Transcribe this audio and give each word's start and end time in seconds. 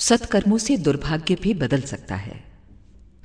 सत्कर्मों 0.00 0.58
से 0.58 0.76
दुर्भाग्य 0.76 1.34
भी 1.34 1.54
बदल 1.54 1.80
सकता 1.80 2.14
है। 2.14 2.44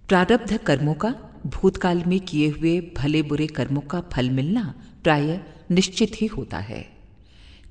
प्रारब्ध 0.08 0.58
कर्मों 0.58 0.94
का, 0.94 1.16
भूतकाल 1.46 2.04
में 2.08 2.20
किए 2.20 2.50
हुए 2.50 2.94
भले 2.98 3.22
बुरे 3.22 3.48
कर्मों 3.48 3.82
का 3.82 4.02
फल 4.02 4.30
मिलना 4.30 4.76
प्राय 5.04 5.42
निश्चित 5.72 6.12
ही 6.22 6.28
होता 6.28 6.58
है। 6.58 6.86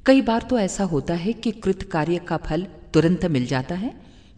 कई 0.07 0.23
बार 0.23 0.43
तो 0.43 0.59
ऐसा 0.59 0.85
होता 0.85 1.15
है 1.15 1.33
कि 1.33 1.51
कृत 1.51 1.83
कार्य 1.83 2.19
का 2.19 2.37
फल 2.37 2.67
तुरंत 2.95 3.25
मिल 3.25 3.47
जाता 3.47 3.75
है। 3.75 3.95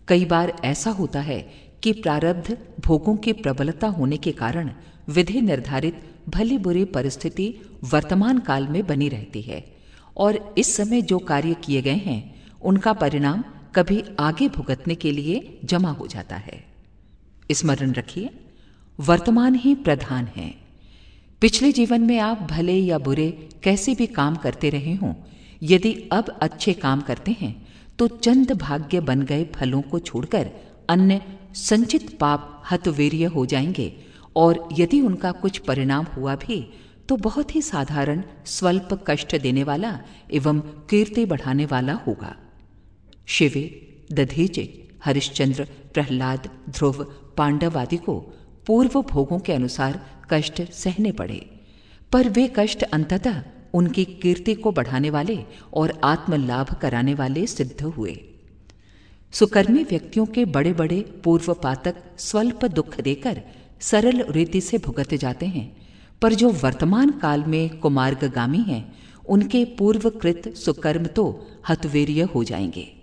कई 0.08 0.24
बार 0.24 0.52
ऐसा 0.64 0.90
होता 0.90 1.20
है 1.20 1.40
कि 1.82 1.92
प्रारब्ध 1.92 2.58
भोगों 2.80 3.16
की 3.16 3.32
प्रबलता 3.32 3.86
होने 3.86 4.16
के 4.16 4.32
कारण 4.32 4.70
विधि 5.08 5.40
निर्धारित 5.40 6.02
भली 6.28 6.58
बुरी 6.58 6.84
परिस्थिति 6.84 7.60
वर्तमान 7.84 8.38
काल 8.38 8.68
में 8.68 8.86
बनी 8.86 9.08
रहती 9.08 9.42
है। 9.42 9.64
और 10.16 10.54
इस 10.58 10.76
समय 10.76 11.02
जो 11.02 11.18
कार्य 11.18 11.54
किए 11.54 11.82
गए 11.82 11.94
हैं, 11.94 12.34
उनका 12.62 12.92
परिणाम 12.92 13.44
कभी 13.76 14.02
आगे 14.20 14.48
भुगतने 14.48 14.94
के 14.94 15.10
लिए 15.12 15.58
जमा 15.64 15.90
हो 15.90 16.06
जाता 16.06 16.36
है। 16.36 16.64
स्मरण 17.52 17.92
रखिए, 17.92 18.30
वर्तमान 18.98 19.54
ही 19.54 19.74
प्रधान 19.74 20.24
है। 20.36 20.54
पिछले 21.42 21.72
जीवन 21.72 22.00
में 22.00 22.18
आप 22.18 22.46
भले 22.50 22.74
या 22.74 22.98
बुरे 22.98 23.28
कैसे 23.62 23.94
भी 23.94 24.06
काम 24.06 24.36
करते 24.36 24.70
रहे 24.70 24.94
हों, 24.94 25.12
यदि 25.62 25.92
अब 26.12 26.38
अच्छे 26.42 26.72
काम 26.72 27.00
करते 27.00 27.36
हैं 27.40 27.54
तो 27.98 28.06
चंद 28.08 28.52
भाग्य 28.52 29.00
बन 29.00 29.22
गए 29.22 29.44
फलों 29.54 29.82
को 29.82 29.98
छोड़कर 29.98 30.50
अन्य 30.88 31.20
संचित 31.54 32.18
पाप 32.18 32.62
हतवीर्य 32.70 33.24
हो 33.24 33.44
जाएँगे 33.46 33.92
और 34.36 34.68
यदि 34.72 35.00
उनका 35.00 35.32
कुछ 35.32 35.58
परिणाम 35.58 36.06
हुआ 36.16 36.34
भी 36.36 36.58
तो 37.08 37.16
बहुत 37.16 37.54
ही 37.56 37.62
साधारण, 37.62 38.22
स्वल्प 38.46 38.88
कष्ट 39.06 39.36
देने 39.36 39.64
वाला 39.64 39.98
एवं 40.32 40.60
कीर्ति 40.90 41.24
बढ़ाने 41.24 41.66
वाला 41.66 41.92
होगा। 42.06 42.34
शिवे 43.26 43.94
दधीचे 44.12 44.88
हरिश्चंद्र, 45.04 45.64
प्रहलाद, 45.64 46.50
ध्रुव 46.70 47.04
पांडव 47.36 47.78
आदि 47.78 47.96
को 47.96 48.34
पूर्व 48.66 49.02
भोगों 49.02 49.38
के 49.38 49.52
अनुसार 49.52 50.06
कष्ट 50.30 50.72
सहने 50.72 51.12
पड़े। 51.12 51.50
पर 52.12 52.28
वे 52.28 52.52
कष्ट 52.56 52.82
अंततः 52.82 53.42
उनकी 53.74 54.04
कीर्ति 54.04 54.54
को 54.54 54.72
बढ़ाने 54.72 55.10
वाले 55.10 55.44
और 55.74 56.00
आत्मलाभ 56.04 56.74
कराने 56.74 57.14
वाले 57.14 57.46
सिद्ध 57.46 57.82
हुए। 57.82 58.24
सुकर्मी 59.32 59.82
व्यक्तियों 59.82 60.26
के 60.26 60.44
बड़े 60.44 60.72
बड़े 60.72 61.00
पूर्व 61.24 61.54
पातक 61.54 61.94
स्वल्प 62.18 62.64
दुख 62.64 63.00
देकर 63.00 63.42
सरल 63.80 64.24
रीति 64.30 64.60
से 64.60 64.78
भुगत 64.78 65.14
जाते 65.14 65.46
हैं। 65.46 65.76
पर 66.22 66.34
जो 66.34 66.50
वर्तमान 66.50 67.10
काल 67.10 67.44
में 67.44 67.78
कुमार्गामी 67.78 68.58
हैं, 68.58 68.94
उनके 69.28 69.64
पूर्वकृत 69.64 70.54
सुकर्म 70.56 71.06
तो 71.06 71.46
हतवीर्य 71.68 72.22
हो 72.22 72.44
जाएँगे। 72.44 72.95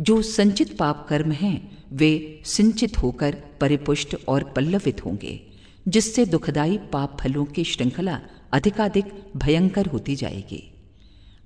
जो 0.00 0.22
संचित 0.22 0.78
पाप 0.78 1.06
कर्म 1.08 1.32
हैं, 1.32 1.84
वे 1.92 2.42
सिंचित 2.44 3.02
होकर 3.02 3.36
परिपुष्ट 3.60 4.16
और 4.28 4.44
पल्लवित 4.44 5.04
होंगे, 5.04 5.46
जिससे 5.88 6.26
दुखदायी 6.26 6.78
पाप 6.78 7.18
फलों 7.20 7.44
की 7.44 7.64
श्रृंखला 7.64 8.20
अधिकाधिक 8.52 9.04
भयंकर 9.36 9.86
होती 9.86 10.16
जाएगी। 10.16 10.74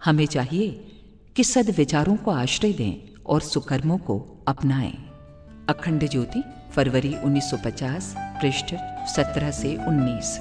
हमें 0.04 0.26
चाहिए 0.26 0.84
कि 1.36 1.44
सदविचारों 1.44 2.16
को 2.16 2.30
आश्रय 2.30 2.72
दें 2.72 3.22
और 3.26 3.40
सुकर्मों 3.40 3.98
को 3.98 4.44
अपनाएँ। 4.48 4.94
अखंड 5.68 6.10
ज्योति 6.10 6.42
फरवरी 6.72 7.14
1950 7.14 8.14
पृष्ठ 8.18 8.74
17 9.16 9.50
से 9.50 9.76
19 9.76 10.40